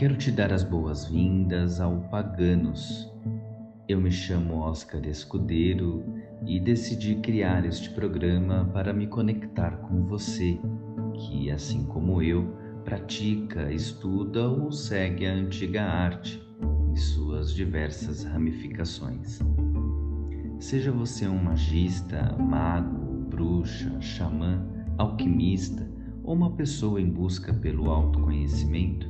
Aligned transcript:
Quero 0.00 0.16
te 0.16 0.32
dar 0.32 0.50
as 0.50 0.64
boas-vindas 0.64 1.78
ao 1.78 2.00
Paganos. 2.08 3.06
Eu 3.86 4.00
me 4.00 4.10
chamo 4.10 4.60
Oscar 4.60 5.06
Escudeiro 5.06 6.02
e 6.46 6.58
decidi 6.58 7.16
criar 7.16 7.66
este 7.66 7.90
programa 7.90 8.64
para 8.72 8.94
me 8.94 9.06
conectar 9.06 9.72
com 9.82 10.06
você, 10.06 10.58
que, 11.12 11.50
assim 11.50 11.84
como 11.84 12.22
eu, 12.22 12.56
pratica, 12.82 13.70
estuda 13.70 14.48
ou 14.48 14.72
segue 14.72 15.26
a 15.26 15.34
antiga 15.34 15.82
arte 15.82 16.42
em 16.90 16.96
suas 16.96 17.52
diversas 17.52 18.24
ramificações. 18.24 19.38
Seja 20.58 20.90
você 20.90 21.28
um 21.28 21.44
magista, 21.44 22.34
mago, 22.38 23.28
bruxa, 23.28 24.00
xamã, 24.00 24.66
alquimista 24.96 25.86
ou 26.24 26.34
uma 26.34 26.56
pessoa 26.56 26.98
em 26.98 27.10
busca 27.10 27.52
pelo 27.52 27.90
autoconhecimento, 27.90 29.09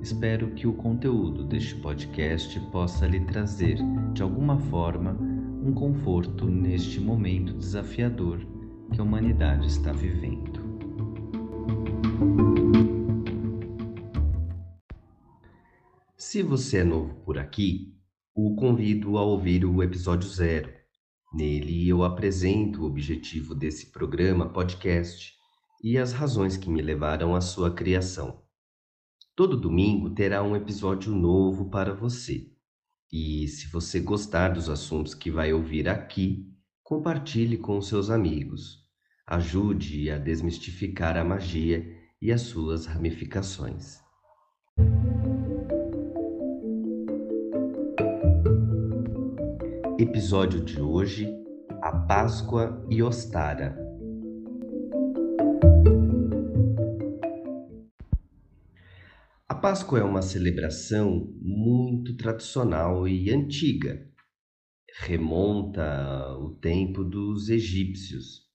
espero 0.00 0.50
que 0.54 0.66
o 0.66 0.72
conteúdo 0.72 1.44
deste 1.44 1.74
podcast 1.76 2.58
possa 2.70 3.06
lhe 3.06 3.20
trazer, 3.20 3.78
de 4.12 4.22
alguma 4.22 4.58
forma, 4.58 5.16
um 5.62 5.72
conforto 5.72 6.46
neste 6.46 7.00
momento 7.00 7.52
desafiador 7.54 8.38
que 8.92 9.00
a 9.00 9.04
humanidade 9.04 9.66
está 9.66 9.92
vivendo. 9.92 10.66
Se 16.16 16.42
você 16.42 16.78
é 16.78 16.84
novo 16.84 17.14
por 17.24 17.38
aqui, 17.38 17.94
o 18.34 18.54
convido 18.54 19.18
a 19.18 19.22
ouvir 19.22 19.64
o 19.64 19.82
episódio 19.82 20.28
zero. 20.28 20.72
Nele 21.34 21.88
eu 21.88 22.04
apresento 22.04 22.82
o 22.82 22.86
objetivo 22.86 23.54
desse 23.54 23.90
programa 23.90 24.48
podcast 24.48 25.32
e 25.82 25.98
as 25.98 26.12
razões 26.12 26.56
que 26.56 26.70
me 26.70 26.80
levaram 26.80 27.34
à 27.34 27.40
sua 27.40 27.74
criação. 27.74 28.47
Todo 29.38 29.56
domingo 29.56 30.10
terá 30.10 30.42
um 30.42 30.56
episódio 30.56 31.12
novo 31.12 31.70
para 31.70 31.94
você. 31.94 32.50
E 33.12 33.46
se 33.46 33.68
você 33.68 34.00
gostar 34.00 34.48
dos 34.48 34.68
assuntos 34.68 35.14
que 35.14 35.30
vai 35.30 35.52
ouvir 35.52 35.88
aqui, 35.88 36.52
compartilhe 36.82 37.56
com 37.56 37.80
seus 37.80 38.10
amigos. 38.10 38.80
Ajude 39.24 40.10
a 40.10 40.18
desmistificar 40.18 41.16
a 41.16 41.24
magia 41.24 41.86
e 42.20 42.32
as 42.32 42.40
suas 42.40 42.86
ramificações. 42.86 44.00
Episódio 50.00 50.64
de 50.64 50.80
hoje: 50.80 51.32
A 51.80 51.92
Páscoa 51.92 52.84
e 52.90 53.00
Ostara. 53.04 53.87
Páscoa 59.68 59.98
é 59.98 60.02
uma 60.02 60.22
celebração 60.22 61.30
muito 61.42 62.16
tradicional 62.16 63.06
e 63.06 63.30
antiga. 63.30 64.10
Remonta 65.00 65.84
ao 65.84 66.54
tempo 66.54 67.04
dos 67.04 67.50
egípcios. 67.50 68.48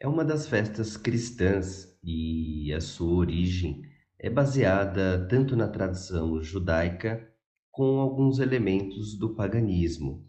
É 0.00 0.08
uma 0.08 0.24
das 0.24 0.48
festas 0.48 0.96
cristãs 0.96 1.94
e 2.02 2.72
a 2.72 2.80
sua 2.80 3.16
origem 3.16 3.82
é 4.18 4.30
baseada 4.30 5.28
tanto 5.28 5.54
na 5.54 5.68
tradição 5.68 6.40
judaica 6.40 7.30
com 7.70 8.00
alguns 8.00 8.38
elementos 8.38 9.18
do 9.18 9.34
paganismo. 9.34 10.26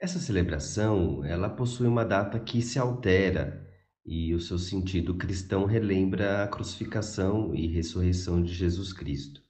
Essa 0.00 0.18
celebração, 0.18 1.24
ela 1.24 1.48
possui 1.48 1.86
uma 1.86 2.04
data 2.04 2.40
que 2.40 2.60
se 2.60 2.80
altera 2.80 3.63
e 4.04 4.34
o 4.34 4.40
seu 4.40 4.58
sentido 4.58 5.16
cristão 5.16 5.64
relembra 5.64 6.44
a 6.44 6.48
crucificação 6.48 7.54
e 7.54 7.66
ressurreição 7.66 8.42
de 8.42 8.52
Jesus 8.52 8.92
Cristo. 8.92 9.42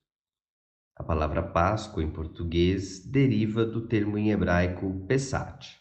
A 0.96 1.02
palavra 1.02 1.42
Páscoa 1.42 2.04
em 2.04 2.10
português 2.10 3.04
deriva 3.04 3.66
do 3.66 3.88
termo 3.88 4.16
em 4.16 4.30
hebraico 4.30 5.04
Pesach. 5.06 5.76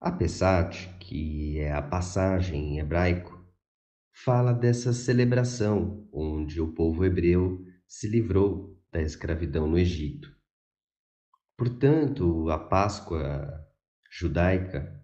A 0.00 0.10
Pesach, 0.10 0.88
que 0.98 1.60
é 1.60 1.72
a 1.72 1.80
passagem 1.80 2.74
em 2.74 2.78
hebraico, 2.80 3.40
fala 4.12 4.52
dessa 4.52 4.92
celebração 4.92 6.08
onde 6.12 6.60
o 6.60 6.74
povo 6.74 7.04
hebreu 7.04 7.64
se 7.86 8.08
livrou 8.08 8.76
da 8.90 9.00
escravidão 9.00 9.68
no 9.68 9.78
Egito. 9.78 10.34
Portanto, 11.56 12.50
a 12.50 12.58
Páscoa 12.58 13.64
judaica 14.10 15.03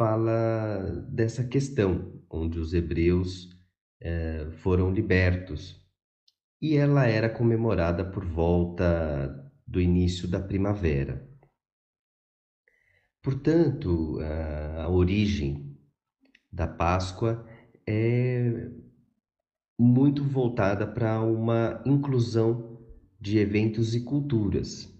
fala 0.00 1.04
dessa 1.10 1.44
questão 1.44 2.24
onde 2.30 2.58
os 2.58 2.72
hebreus 2.72 3.50
eh, 4.00 4.48
foram 4.62 4.90
libertos 4.90 5.78
e 6.58 6.74
ela 6.74 7.06
era 7.06 7.28
comemorada 7.28 8.02
por 8.02 8.24
volta 8.24 9.52
do 9.66 9.78
início 9.78 10.26
da 10.26 10.40
primavera. 10.40 11.28
Portanto, 13.22 14.18
a 14.78 14.88
origem 14.88 15.78
da 16.50 16.66
Páscoa 16.66 17.46
é 17.86 18.70
muito 19.78 20.24
voltada 20.24 20.86
para 20.86 21.20
uma 21.20 21.82
inclusão 21.84 22.80
de 23.20 23.36
eventos 23.36 23.94
e 23.94 24.00
culturas. 24.00 24.98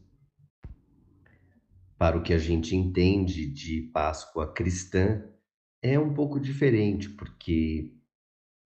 Para 2.01 2.17
o 2.17 2.23
que 2.23 2.33
a 2.33 2.39
gente 2.39 2.75
entende 2.75 3.47
de 3.47 3.83
Páscoa 3.93 4.51
cristã, 4.55 5.23
é 5.83 5.99
um 5.99 6.15
pouco 6.15 6.41
diferente, 6.41 7.11
porque 7.11 7.93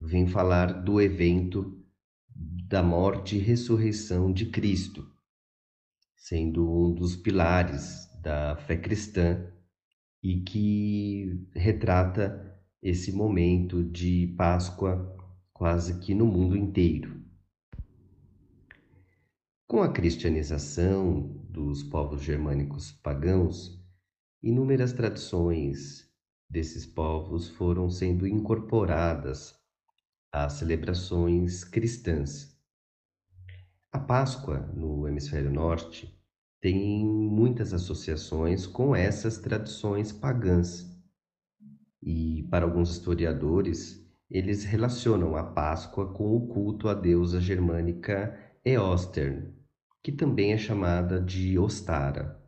vem 0.01 0.29
falar 0.29 0.85
do 0.85 1.01
evento 1.01 1.85
da 2.29 2.81
morte 2.81 3.35
e 3.35 3.41
ressurreição 3.41 4.33
de 4.33 4.51
Cristo, 4.51 5.13
sendo 6.15 6.65
um 6.71 6.95
dos 6.95 7.17
pilares 7.17 8.09
da 8.23 8.55
fé 8.55 8.77
cristã 8.77 9.45
e 10.23 10.41
que 10.43 11.45
retrata 11.57 12.57
esse 12.81 13.11
momento 13.11 13.83
de 13.83 14.33
Páscoa 14.39 15.13
quase 15.53 15.99
que 15.99 16.15
no 16.15 16.25
mundo 16.25 16.57
inteiro. 16.57 17.14
Com 19.67 19.81
a 19.81 19.91
cristianização 19.91 21.23
dos 21.49 21.83
povos 21.83 22.21
germânicos 22.21 22.93
pagãos, 22.93 23.83
inúmeras 24.43 24.93
tradições 24.93 26.07
desses 26.51 26.85
povos 26.85 27.49
foram 27.49 27.89
sendo 27.89 28.27
incorporadas 28.27 29.55
às 30.31 30.53
celebrações 30.53 31.65
cristãs. 31.65 32.55
A 33.91 33.99
Páscoa, 33.99 34.59
no 34.75 35.09
hemisfério 35.09 35.51
norte, 35.51 36.15
tem 36.61 37.03
muitas 37.03 37.73
associações 37.73 38.67
com 38.67 38.95
essas 38.95 39.39
tradições 39.39 40.13
pagãs. 40.13 40.95
E 42.03 42.47
para 42.51 42.67
alguns 42.67 42.91
historiadores, 42.91 44.07
eles 44.31 44.63
relacionam 44.63 45.35
a 45.35 45.43
Páscoa 45.43 46.13
com 46.13 46.37
o 46.37 46.49
culto 46.49 46.87
à 46.87 46.93
deusa 46.93 47.41
germânica 47.41 48.44
Eostern, 48.65 49.53
que 50.03 50.11
também 50.11 50.53
é 50.53 50.59
chamada 50.59 51.21
de 51.21 51.59
Ostara. 51.59 52.41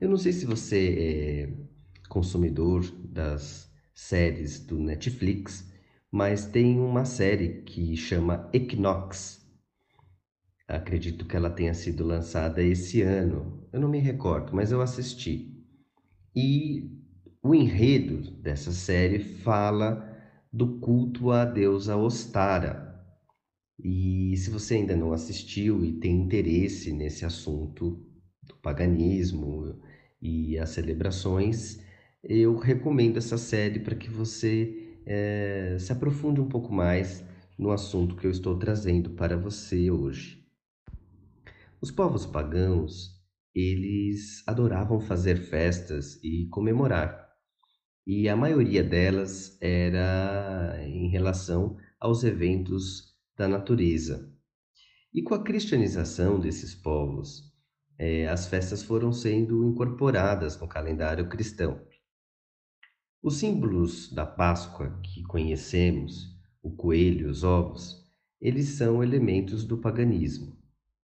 Eu 0.00 0.08
não 0.08 0.16
sei 0.16 0.32
se 0.32 0.46
você 0.46 1.48
é 1.52 2.08
consumidor 2.08 2.84
das 3.04 3.70
séries 3.94 4.58
do 4.60 4.78
Netflix, 4.78 5.70
mas 6.10 6.46
tem 6.46 6.78
uma 6.78 7.04
série 7.04 7.62
que 7.62 7.96
chama 7.96 8.48
Equinox. 8.52 9.44
Acredito 10.68 11.26
que 11.26 11.36
ela 11.36 11.50
tenha 11.50 11.74
sido 11.74 12.04
lançada 12.04 12.62
esse 12.62 13.02
ano. 13.02 13.66
Eu 13.72 13.80
não 13.80 13.88
me 13.88 13.98
recordo, 13.98 14.54
mas 14.54 14.72
eu 14.72 14.80
assisti. 14.80 15.64
E 16.34 16.90
o 17.42 17.54
enredo 17.54 18.30
dessa 18.40 18.72
série 18.72 19.18
fala 19.18 20.16
do 20.52 20.78
culto 20.78 21.30
à 21.30 21.44
deusa 21.44 21.96
Ostara, 21.96 22.85
e 23.78 24.34
se 24.36 24.50
você 24.50 24.74
ainda 24.74 24.96
não 24.96 25.12
assistiu 25.12 25.84
e 25.84 25.92
tem 25.92 26.22
interesse 26.22 26.92
nesse 26.92 27.24
assunto 27.24 28.02
do 28.42 28.54
paganismo 28.56 29.78
e 30.20 30.58
as 30.58 30.70
celebrações, 30.70 31.80
eu 32.22 32.56
recomendo 32.56 33.18
essa 33.18 33.36
série 33.36 33.80
para 33.80 33.94
que 33.94 34.08
você 34.08 35.00
é, 35.04 35.76
se 35.78 35.92
aprofunde 35.92 36.40
um 36.40 36.48
pouco 36.48 36.72
mais 36.72 37.24
no 37.58 37.70
assunto 37.70 38.16
que 38.16 38.26
eu 38.26 38.30
estou 38.30 38.58
trazendo 38.58 39.10
para 39.10 39.36
você 39.36 39.90
hoje. 39.90 40.44
Os 41.80 41.90
povos 41.90 42.24
pagãos, 42.26 43.14
eles 43.54 44.42
adoravam 44.46 45.00
fazer 45.00 45.36
festas 45.36 46.18
e 46.24 46.48
comemorar, 46.48 47.26
e 48.06 48.28
a 48.28 48.36
maioria 48.36 48.82
delas 48.82 49.58
era 49.60 50.78
em 50.82 51.08
relação 51.08 51.76
aos 52.00 52.24
eventos 52.24 53.15
da 53.36 53.46
natureza. 53.46 54.32
E 55.12 55.22
com 55.22 55.34
a 55.34 55.42
cristianização 55.42 56.40
desses 56.40 56.74
povos, 56.74 57.52
é, 57.98 58.26
as 58.28 58.46
festas 58.46 58.82
foram 58.82 59.12
sendo 59.12 59.64
incorporadas 59.64 60.60
no 60.60 60.68
calendário 60.68 61.28
cristão. 61.28 61.80
Os 63.22 63.36
símbolos 63.36 64.12
da 64.12 64.24
Páscoa 64.24 65.00
que 65.02 65.22
conhecemos, 65.24 66.36
o 66.62 66.70
coelho, 66.70 67.30
os 67.30 67.42
ovos, 67.42 68.04
eles 68.40 68.68
são 68.70 69.02
elementos 69.02 69.64
do 69.64 69.78
paganismo. 69.78 70.56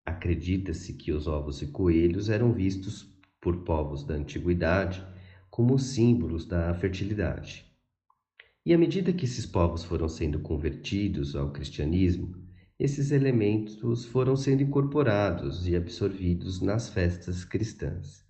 Acredita-se 0.05 0.93
que 0.93 1.11
os 1.11 1.27
ovos 1.27 1.61
e 1.61 1.67
coelhos 1.67 2.29
eram 2.29 2.53
vistos 2.53 3.07
por 3.39 3.63
povos 3.63 4.03
da 4.03 4.13
antiguidade 4.13 5.05
como 5.49 5.79
símbolos 5.79 6.45
da 6.45 6.73
fertilidade. 6.75 7.70
E 8.63 8.73
à 8.73 8.77
medida 8.77 9.11
que 9.11 9.25
esses 9.25 9.45
povos 9.45 9.83
foram 9.83 10.07
sendo 10.07 10.39
convertidos 10.39 11.35
ao 11.35 11.51
cristianismo, 11.51 12.35
esses 12.77 13.11
elementos 13.11 14.05
foram 14.05 14.35
sendo 14.35 14.61
incorporados 14.61 15.67
e 15.67 15.75
absorvidos 15.75 16.61
nas 16.61 16.89
festas 16.89 17.43
cristãs. 17.43 18.23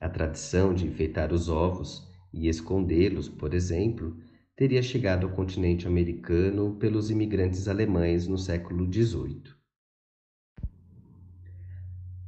A 0.00 0.08
tradição 0.08 0.74
de 0.74 0.86
enfeitar 0.86 1.32
os 1.32 1.48
ovos 1.48 2.06
e 2.32 2.48
escondê-los, 2.48 3.28
por 3.28 3.54
exemplo, 3.54 4.16
teria 4.54 4.82
chegado 4.82 5.26
ao 5.26 5.32
continente 5.32 5.86
americano 5.86 6.76
pelos 6.76 7.10
imigrantes 7.10 7.68
alemães 7.68 8.26
no 8.26 8.36
século 8.36 8.84
XVIII. 8.92 9.54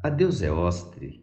A 0.03 0.09
deusa 0.09 0.47
Eostre 0.47 1.23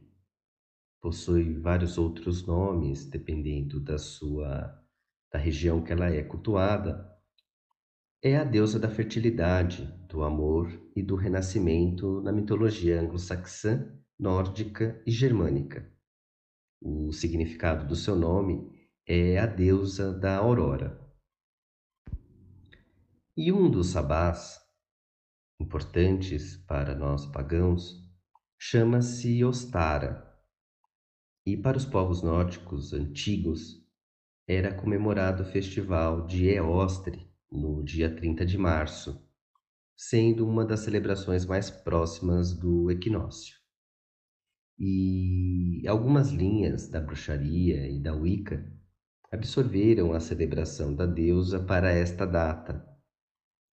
possui 1.01 1.53
vários 1.53 1.97
outros 1.97 2.45
nomes 2.45 3.05
dependendo 3.05 3.79
da 3.79 3.97
sua 3.97 4.86
da 5.31 5.39
região 5.39 5.83
que 5.83 5.91
ela 5.91 6.07
é 6.09 6.23
cultuada. 6.23 7.11
É 8.21 8.37
a 8.37 8.43
deusa 8.43 8.79
da 8.79 8.89
fertilidade, 8.89 9.85
do 10.07 10.23
amor 10.23 10.71
e 10.95 11.03
do 11.03 11.15
renascimento 11.15 12.21
na 12.21 12.31
mitologia 12.31 12.99
anglo-saxã, 12.99 13.93
nórdica 14.19 15.01
e 15.05 15.11
germânica. 15.11 15.91
O 16.81 17.11
significado 17.11 17.87
do 17.87 17.95
seu 17.95 18.15
nome 18.15 18.71
é 19.05 19.37
a 19.37 19.45
deusa 19.45 20.13
da 20.13 20.37
aurora. 20.37 20.99
E 23.35 23.51
um 23.51 23.69
dos 23.69 23.87
sabás 23.87 24.59
importantes 25.59 26.57
para 26.57 26.95
nós 26.95 27.25
pagãos 27.25 28.03
chama-se 28.59 29.43
Ostara. 29.43 30.25
E 31.45 31.55
para 31.55 31.77
os 31.77 31.85
povos 31.85 32.21
nórdicos 32.21 32.93
antigos 32.93 33.86
era 34.47 34.73
comemorado 34.73 35.43
o 35.43 35.45
festival 35.45 36.25
de 36.25 36.47
Eostre 36.47 37.29
no 37.51 37.83
dia 37.83 38.09
30 38.09 38.45
de 38.45 38.57
março, 38.57 39.21
sendo 39.93 40.47
uma 40.47 40.63
das 40.63 40.79
celebrações 40.79 41.45
mais 41.45 41.69
próximas 41.69 42.53
do 42.53 42.89
equinócio. 42.89 43.57
E 44.79 45.83
algumas 45.85 46.29
linhas 46.29 46.87
da 46.87 47.01
bruxaria 47.01 47.89
e 47.89 47.99
da 47.99 48.15
Wicca 48.15 48.71
absorveram 49.29 50.13
a 50.13 50.19
celebração 50.21 50.95
da 50.95 51.05
deusa 51.05 51.59
para 51.59 51.91
esta 51.91 52.25
data, 52.25 52.87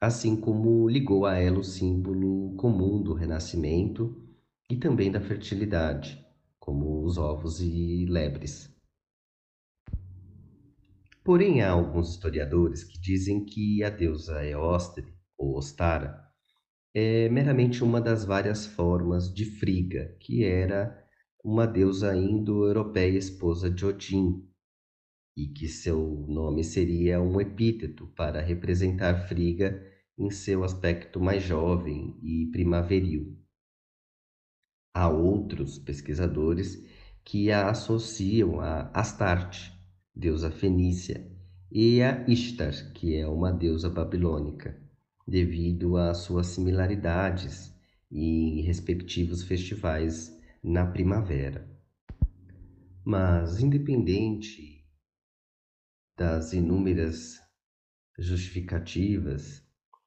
assim 0.00 0.34
como 0.34 0.88
ligou 0.88 1.24
a 1.24 1.38
ela 1.38 1.60
o 1.60 1.64
símbolo 1.64 2.56
comum 2.56 3.00
do 3.00 3.14
renascimento 3.14 4.20
e 4.68 4.76
também 4.76 5.12
da 5.12 5.20
fertilidade, 5.20 6.26
como 6.58 7.04
os 7.04 7.16
ovos 7.16 7.60
e 7.60 8.06
lebres. 8.06 8.73
Porém, 11.24 11.62
há 11.62 11.70
alguns 11.70 12.10
historiadores 12.10 12.84
que 12.84 13.00
dizem 13.00 13.46
que 13.46 13.82
a 13.82 13.88
deusa 13.88 14.44
Eostre, 14.44 15.06
ou 15.38 15.56
Ostara, 15.56 16.22
é 16.94 17.30
meramente 17.30 17.82
uma 17.82 17.98
das 17.98 18.26
várias 18.26 18.66
formas 18.66 19.32
de 19.32 19.46
Friga, 19.46 20.14
que 20.20 20.44
era 20.44 21.02
uma 21.42 21.66
deusa 21.66 22.14
indo-europeia 22.14 23.16
esposa 23.16 23.70
de 23.70 23.86
Odin, 23.86 24.46
e 25.34 25.48
que 25.48 25.66
seu 25.66 26.26
nome 26.28 26.62
seria 26.62 27.20
um 27.22 27.40
epíteto 27.40 28.06
para 28.08 28.42
representar 28.42 29.26
Friga 29.26 29.82
em 30.18 30.30
seu 30.30 30.62
aspecto 30.62 31.18
mais 31.18 31.42
jovem 31.42 32.18
e 32.22 32.50
primaveril. 32.52 33.36
Há 34.94 35.08
outros 35.08 35.78
pesquisadores 35.78 36.86
que 37.24 37.50
a 37.50 37.70
associam 37.70 38.60
a 38.60 38.90
Astarte, 38.90 39.73
deusa 40.14 40.50
fenícia, 40.50 41.30
e 41.70 42.00
a 42.02 42.24
Ishtar, 42.28 42.92
que 42.92 43.16
é 43.16 43.26
uma 43.26 43.52
deusa 43.52 43.90
babilônica, 43.90 44.80
devido 45.26 45.96
às 45.96 46.18
suas 46.18 46.46
similaridades 46.48 47.74
em 48.10 48.60
respectivos 48.60 49.42
festivais 49.42 50.32
na 50.62 50.86
primavera. 50.86 51.68
Mas, 53.04 53.60
independente 53.60 54.86
das 56.16 56.52
inúmeras 56.52 57.40
justificativas 58.18 59.62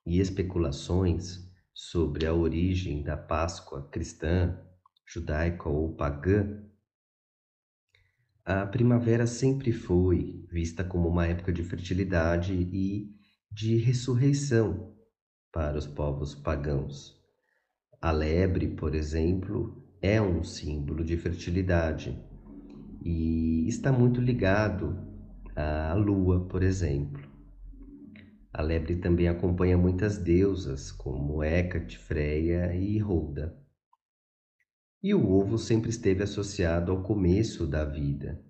e 0.06 0.20
especulações 0.20 1.46
sobre 1.74 2.26
a 2.26 2.34
origem 2.34 3.04
da 3.04 3.18
Páscoa 3.18 3.88
cristã, 3.90 4.58
judaica 5.06 5.68
ou 5.68 5.94
pagã, 5.96 6.64
a 8.48 8.66
primavera 8.66 9.28
sempre 9.28 9.74
foi 9.74 10.42
vista 10.50 10.82
como 10.82 11.10
uma 11.10 11.28
época 11.28 11.52
de 11.52 11.62
fertilidade 11.64 12.54
e 12.54 13.12
de 13.52 13.76
ressurreição 13.76 14.96
para 15.52 15.78
os 15.78 15.86
povos 15.86 16.34
pagãos. 16.34 17.14
A 18.02 18.10
lebre, 18.10 18.70
por 18.70 18.96
exemplo, 18.96 19.84
é 20.02 20.22
um 20.22 20.46
símbolo 20.46 21.04
de 21.04 21.18
fertilidade 21.18 22.18
e 23.04 23.68
está 23.68 23.92
muito 23.92 24.22
ligado 24.22 24.98
a 25.54 25.94
lua, 25.94 26.48
por 26.48 26.64
exemplo. 26.64 27.22
A 28.54 28.62
lebre 28.62 28.96
também 28.96 29.28
acompanha 29.28 29.78
muitas 29.78 30.18
deusas, 30.18 30.90
como 30.90 31.44
Hecate, 31.44 31.98
Freia 31.98 32.74
e 32.74 32.98
Holda. 32.98 33.67
E 35.08 35.14
o 35.14 35.32
ovo 35.32 35.58
sempre 35.58 35.90
esteve 35.90 36.22
associado 36.22 36.92
ao 36.92 37.02
começo 37.02 37.66
da 37.66 37.86
vida. 37.86 38.44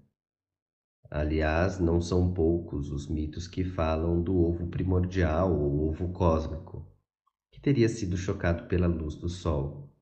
Aliás, 1.07 1.79
não 1.79 2.01
são 2.01 2.33
poucos 2.33 2.89
os 2.89 3.07
mitos 3.07 3.47
que 3.47 3.63
falam 3.63 4.23
do 4.23 4.35
ovo 4.35 4.65
primordial 4.65 5.55
ou 5.55 5.87
ovo 5.87 6.11
cósmico, 6.11 6.83
que 7.51 7.61
teria 7.61 7.87
sido 7.87 8.17
chocado 8.17 8.67
pela 8.67 8.87
luz 8.87 9.13
do 9.13 9.29
sol, 9.29 9.95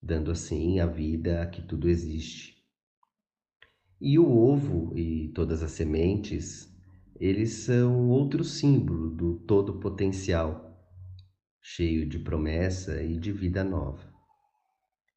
dando 0.00 0.30
assim 0.30 0.78
a 0.78 0.86
vida 0.86 1.42
a 1.42 1.46
que 1.46 1.60
tudo 1.60 1.88
existe. 1.88 2.54
E 4.00 4.16
o 4.16 4.30
ovo 4.30 4.96
e 4.96 5.32
todas 5.34 5.60
as 5.60 5.72
sementes, 5.72 6.72
eles 7.18 7.64
são 7.64 8.10
outro 8.10 8.44
símbolo 8.44 9.10
do 9.10 9.40
todo 9.40 9.80
potencial, 9.80 10.88
cheio 11.60 12.08
de 12.08 12.20
promessa 12.20 13.02
e 13.02 13.18
de 13.18 13.32
vida 13.32 13.64
nova. 13.64 14.15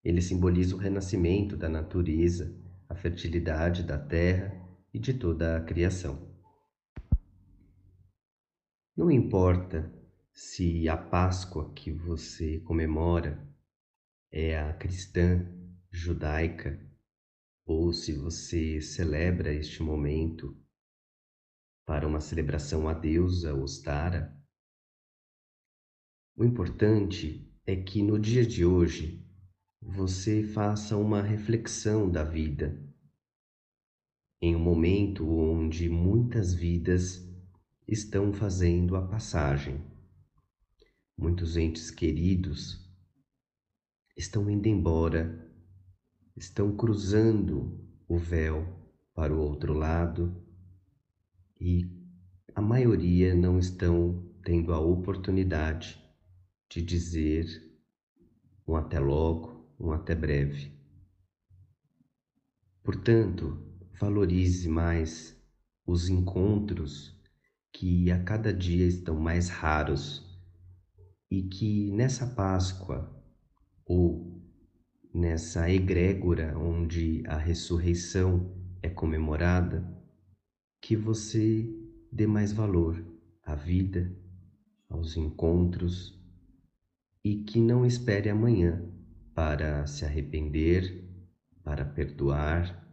Ele 0.03 0.22
simboliza 0.22 0.75
o 0.75 0.79
renascimento 0.79 1.58
da 1.58 1.68
natureza, 1.68 2.56
a 2.88 2.96
fertilidade 2.96 3.84
da 3.84 3.98
terra 3.98 4.53
e 4.94 5.00
de 5.00 5.13
toda 5.13 5.58
a 5.58 5.63
criação. 5.63 6.29
Não 8.96 9.12
importa 9.12 9.94
se 10.34 10.88
a 10.88 10.98
Páscoa 10.98 11.74
que 11.74 11.91
você 11.91 12.60
comemora 12.60 13.46
é 14.32 14.58
a 14.58 14.74
cristã, 14.74 15.46
judaica 15.91 16.79
ou 17.65 17.94
se 17.94 18.13
você 18.13 18.82
celebra 18.82 19.53
este 19.53 19.84
momento 19.84 20.58
para 21.86 22.08
uma 22.08 22.20
celebração 22.20 22.88
à 22.88 22.94
deusa 22.94 23.53
Ostara, 23.53 24.36
o 26.36 26.44
importante 26.44 27.51
é 27.65 27.75
que 27.75 28.01
no 28.01 28.18
dia 28.18 28.46
de 28.46 28.65
hoje 28.65 29.28
você 29.89 30.43
faça 30.43 30.96
uma 30.96 31.19
reflexão 31.19 32.10
da 32.10 32.24
vida, 32.24 32.79
em 34.39 34.55
um 34.55 34.60
momento 34.60 35.27
onde 35.27 35.89
muitas 35.89 36.53
vidas 36.53 37.27
estão 37.88 38.31
fazendo 38.31 38.96
a 38.96 39.01
passagem. 39.01 39.81
Muitos 41.17 41.58
entes 41.58 41.89
queridos 41.89 42.88
estão 44.15 44.48
indo 44.50 44.67
embora 44.67 45.50
estão 46.36 46.77
cruzando 46.77 47.84
o 48.08 48.17
véu 48.17 48.65
para 49.13 49.34
o 49.34 49.39
outro 49.39 49.74
lado 49.74 50.41
e 51.60 51.89
a 52.53 52.62
maioria 52.62 53.34
não 53.34 53.58
estão 53.58 54.24
tendo 54.43 54.72
a 54.72 54.79
oportunidade 54.79 56.01
de 56.69 56.81
dizer 56.81 57.46
um 58.67 58.75
até 58.75 59.00
logo, 59.00 59.58
um 59.79 59.91
até 59.91 60.13
breve. 60.13 60.71
Portanto, 62.83 63.57
valorize 64.00 64.67
mais 64.67 65.39
os 65.86 66.09
encontros 66.09 67.15
que 67.71 68.12
a 68.12 68.21
cada 68.24 68.53
dia 68.53 68.86
estão 68.86 69.19
mais 69.19 69.48
raros 69.50 70.38
e 71.31 71.43
que 71.43 71.91
nessa 71.91 72.27
Páscoa 72.27 73.09
ou 73.86 74.43
nessa 75.13 75.69
egrégora 75.69 76.57
onde 76.57 77.24
a 77.27 77.38
ressurreição 77.38 78.55
é 78.81 78.89
comemorada, 78.89 79.83
que 80.81 80.95
você 80.95 81.67
dê 82.12 82.25
mais 82.25 82.51
valor 82.51 83.03
à 83.43 83.55
vida, 83.55 84.12
aos 84.89 85.15
encontros 85.17 86.19
e 87.24 87.43
que 87.43 87.59
não 87.59 87.86
espere 87.86 88.29
amanhã 88.29 88.99
para 89.33 89.86
se 89.88 90.05
arrepender, 90.05 91.07
para 91.63 91.86
perdoar 91.86 92.88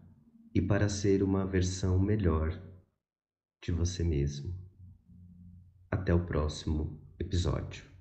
e 0.55 0.61
para 0.61 0.89
ser 0.89 1.23
uma 1.23 1.47
versão 1.47 1.99
melhor 1.99 2.61
de 3.63 3.73
você 3.73 4.05
mesmo. 4.05 4.55
Até 5.91 6.15
o 6.15 6.25
próximo 6.25 7.01
episódio. 7.19 7.96